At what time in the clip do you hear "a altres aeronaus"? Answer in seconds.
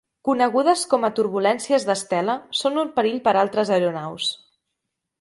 3.37-4.35